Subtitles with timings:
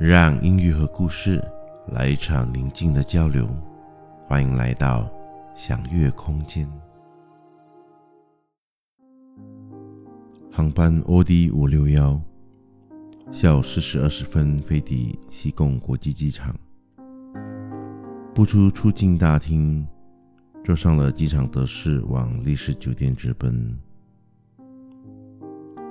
[0.00, 1.42] 让音乐和故事
[1.88, 3.48] 来一场宁静的交流。
[4.28, 5.10] 欢迎来到
[5.56, 6.70] 享乐空间。
[10.52, 12.20] 航班 OD 五六幺，
[13.32, 16.54] 下午四时二十分飞抵西贡国际机场。
[18.32, 19.84] 步出出境大厅，
[20.62, 23.76] 坐上了机场德士往丽仕酒店直奔。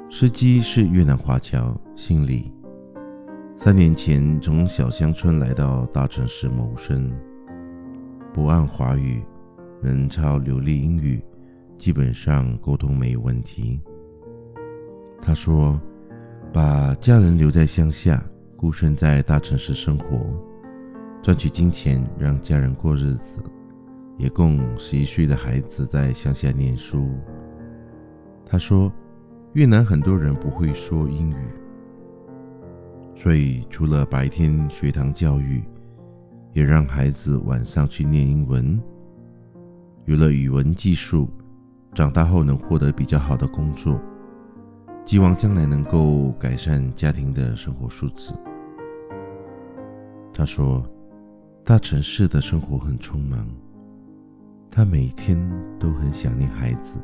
[0.10, 2.54] 司机是越南华侨，姓李。
[3.60, 7.12] 三年前从小乡村来到大城市谋生，
[8.32, 9.24] 不谙华语，
[9.82, 11.20] 能操流利英语，
[11.76, 13.82] 基本上沟通没有问题。
[15.20, 15.82] 他说
[16.54, 18.24] ：“把家人留在乡下，
[18.56, 20.40] 孤身在大城市生活，
[21.24, 23.42] 赚取金钱让家人过日子，
[24.18, 27.10] 也供十一岁的孩子在乡下念书。”
[28.46, 28.94] 他说
[29.54, 31.36] ：“越南很多人不会说英语。”
[33.20, 35.64] 所以，除了白天学堂教育，
[36.54, 38.80] 也让孩子晚上去念英文。
[40.06, 41.28] 有了语文技术，
[41.96, 44.00] 长大后能获得比较好的工作，
[45.04, 48.36] 希望将来能够改善家庭的生活素质。
[50.32, 50.88] 他说，
[51.66, 53.48] 大城市的生活很匆忙，
[54.70, 55.36] 他每天
[55.80, 57.00] 都很想念孩子，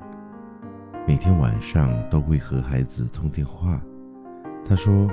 [1.07, 3.83] 每天晚上都会和孩子通电话。
[4.63, 5.09] 他说。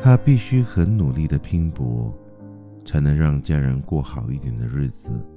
[0.00, 2.16] 他必须很努力的拼搏，
[2.84, 5.28] 才能让家人过好一点的日子。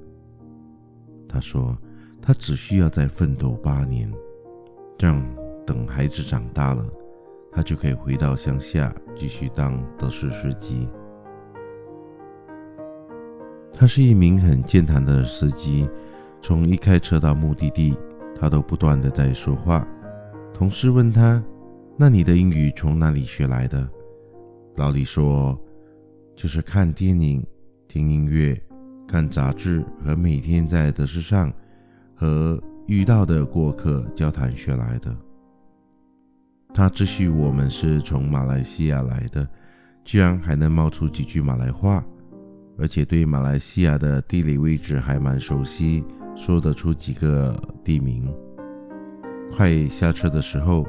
[1.28, 1.76] 他说，
[2.22, 4.10] 他只需要再奋斗八年，
[4.96, 5.22] 这样
[5.66, 6.84] 等孩子长大了，
[7.50, 10.88] 他就可以回到乡下继续当德士司机。
[13.74, 15.88] 他是一名很健谈的司机，
[16.40, 17.96] 从一开车到目的地，
[18.34, 19.86] 他都不断的在说话。
[20.54, 21.44] 同事问他
[21.98, 23.90] ：“那你的英语从哪里学来的？”
[24.76, 25.60] 老李说
[26.34, 27.46] ：“就是看电影、
[27.86, 28.58] 听音乐、
[29.06, 31.52] 看杂志和每天在德士上
[32.14, 35.14] 和遇到的过客交谈学来的。
[36.72, 39.46] 他知悉我们是从马来西亚来的，
[40.04, 42.02] 居然还能冒出几句马来话，
[42.78, 46.02] 而且对马来西亚的地理位置还蛮熟悉，
[46.34, 47.54] 说得出几个
[47.84, 48.34] 地名。
[49.50, 50.86] 快下车的时候，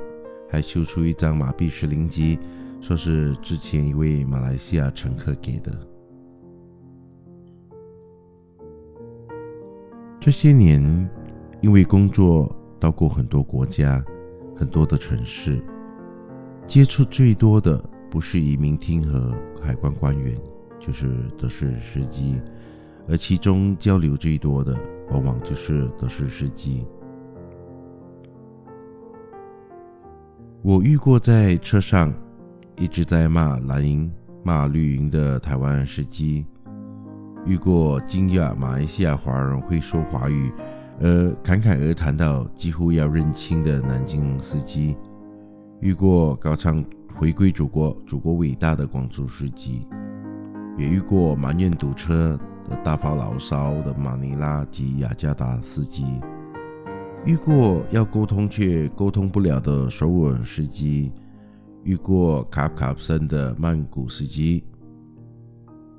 [0.49, 2.39] 还秀出一张马币十零级。”
[2.83, 5.71] 说是之前一位马来西亚乘客给的。
[10.19, 11.09] 这些年，
[11.61, 14.03] 因为工作到过很多国家、
[14.53, 15.63] 很多的城市，
[16.67, 20.35] 接触最多的不是移民厅和海关官员，
[20.77, 21.07] 就是
[21.37, 22.41] 德士司机，
[23.07, 24.77] 而其中交流最多的，
[25.09, 26.85] 往往就是德士司机。
[30.61, 32.13] 我遇过在车上。
[32.75, 34.11] 一直在骂蓝营、
[34.43, 36.45] 骂绿营的台湾司机，
[37.45, 40.51] 遇过惊讶马来西亚华人会说华语，
[40.99, 44.97] 而侃侃而谈到几乎要认亲的南京司机，
[45.81, 46.83] 遇过高唱
[47.15, 49.87] 回归祖国、祖国伟大的广州司机，
[50.75, 52.37] 也遇过埋怨堵车
[52.83, 56.05] 大发牢骚的马尼拉及雅加达司机，
[57.23, 61.13] 遇过要沟通却沟通不了的首尔司机。
[61.83, 64.63] 遇过卡卡森的曼谷司机，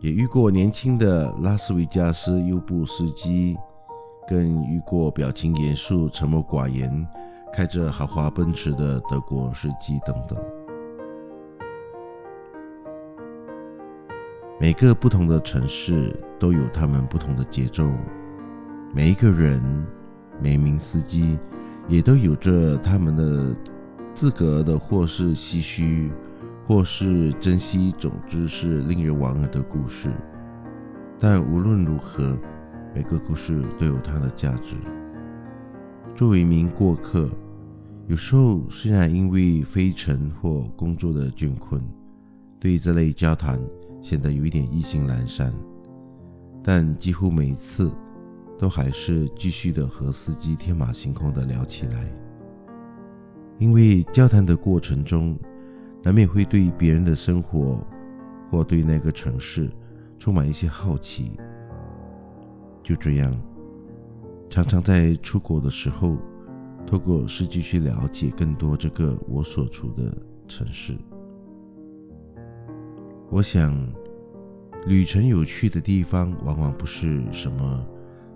[0.00, 3.55] 也遇过年轻的拉斯维加斯优步司机，
[4.27, 7.06] 更遇过表情严肃、沉默寡言、
[7.53, 10.43] 开着豪华奔驰的德国司机等等。
[14.59, 17.87] 每个不同的城市都有他们不同的节奏，
[18.95, 19.87] 每一个人、
[20.41, 21.39] 每名司机
[21.89, 23.55] 也都有着他们的。
[24.15, 26.13] 自个儿的，或是唏嘘，
[26.69, 30.13] 或是珍惜，总之是令人莞尔的故事。
[31.19, 32.39] 但无论如何，
[32.95, 34.77] 每个故事都有它的价值。
[36.15, 37.29] 作为一名过客，
[38.07, 41.83] 有时候虽然因为飞尘或工作的倦困，
[42.61, 43.61] 对这类交谈
[44.01, 45.53] 显得有一点意兴阑珊，
[46.63, 47.91] 但几乎每一次
[48.57, 52.23] 都还是继续的和司机天马行空的聊起来。
[53.59, 55.39] 因为交谈的过程中，
[56.03, 57.86] 难免会对别人的生活
[58.51, 59.71] 或对那个城市
[60.18, 61.33] 充满一些好奇。
[62.83, 63.34] 就这样，
[64.48, 66.18] 常常在出国的时候，
[66.86, 70.15] 透过司机去了解更多这个我所处的
[70.47, 70.97] 城市。
[73.30, 73.74] 我想，
[74.86, 77.89] 旅程有趣的地方，往往不是什么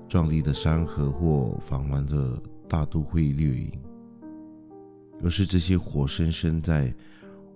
[0.09, 3.71] 壮丽的山河或繁华的大都会掠影。
[5.23, 6.94] 而是这些活生生在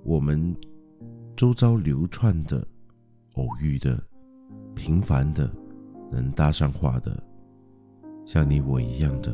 [0.04, 0.54] 我们
[1.36, 2.66] 周遭流窜的
[3.34, 4.02] 偶遇的、
[4.74, 5.50] 平凡的、
[6.10, 7.22] 能搭上话的，
[8.26, 9.32] 像你我一样的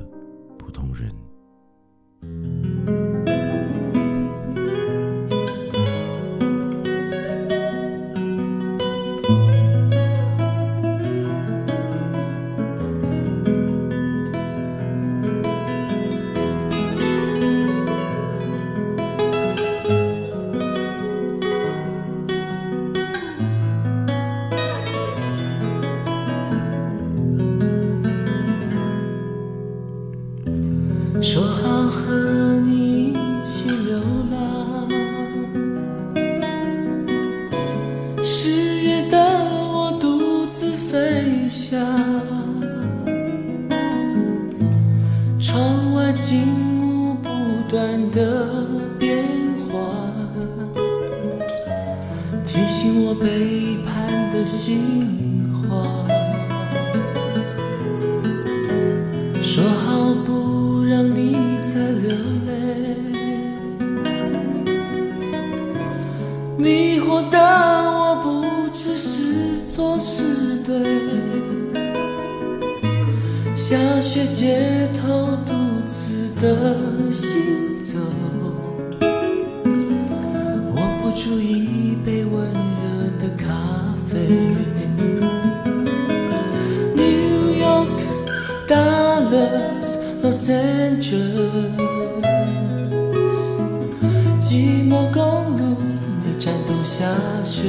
[0.58, 2.67] 普通人。
[31.20, 33.98] 说好和你一起流
[34.30, 34.88] 浪，
[38.24, 38.50] 十
[38.82, 41.78] 月的我独自飞翔，
[45.40, 46.38] 窗外景
[46.80, 47.28] 物不
[47.68, 48.46] 断的
[48.98, 49.24] 变
[49.68, 49.76] 化，
[52.46, 56.06] 提醒我背叛的心慌。
[59.42, 60.07] 说好
[66.58, 68.44] 迷惑的我不
[68.74, 70.74] 知是错是对，
[73.54, 75.52] 下雪街头独
[75.86, 78.00] 自的行走，
[80.74, 83.46] 握不住一杯温热的咖
[84.08, 84.18] 啡。
[86.96, 88.02] New York,
[88.66, 89.86] Dallas,
[90.24, 91.87] Los Angeles，
[96.98, 97.04] 下
[97.44, 97.62] 雪，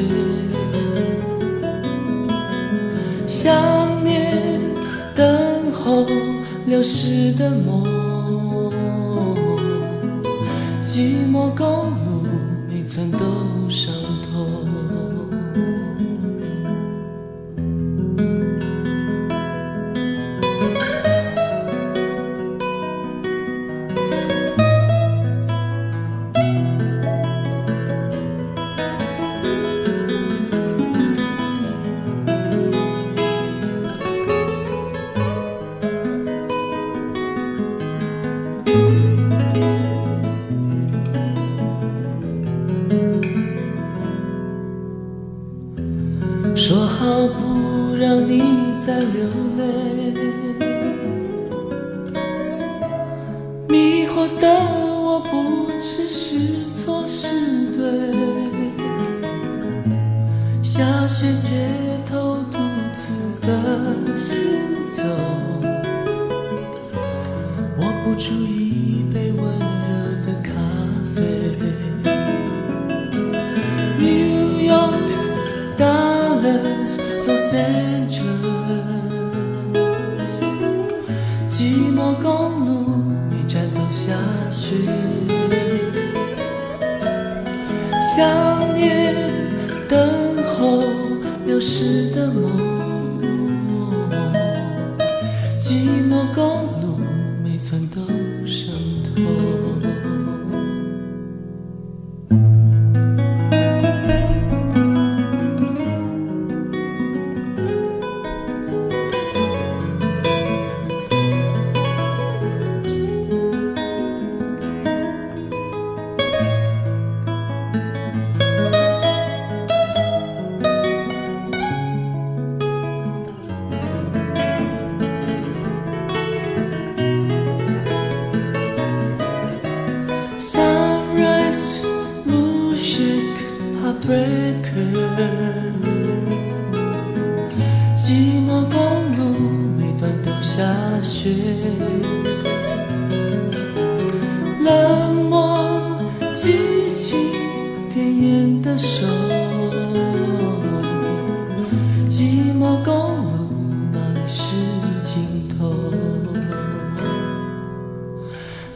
[3.28, 4.60] 想念
[5.14, 6.04] 等候
[6.66, 7.84] 流逝的梦，
[10.82, 12.26] 寂寞公路
[12.68, 13.20] 每寸都
[13.70, 13.94] 伤
[14.32, 15.19] 痛。
[46.60, 48.44] 说好不让你
[48.86, 49.24] 再流
[49.58, 50.14] 泪，
[53.70, 54.46] 迷惑的
[55.02, 56.38] 我不知是
[56.70, 57.30] 错是
[57.72, 57.82] 对，
[60.62, 61.79] 下雪天
[82.16, 84.14] 公路每站都下
[84.50, 84.76] 雪，
[88.16, 89.16] 想念
[89.88, 89.98] 等
[90.44, 90.84] 候
[91.46, 92.52] 流逝的梦，
[95.60, 96.69] 寂寞公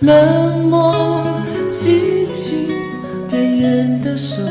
[0.03, 0.93] 冷漠
[1.71, 2.67] 激情
[3.29, 4.41] 点燃的手。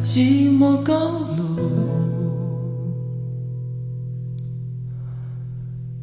[0.00, 0.94] 寂寞高
[1.36, 1.44] 楼，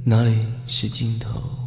[0.03, 1.62] 哪里是尽头？